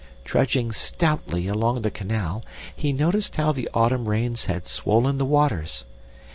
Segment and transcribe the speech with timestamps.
[0.25, 2.43] "Trudging stoutly along the canal,
[2.75, 5.85] he noticed how the autumn rains had swollen the waters.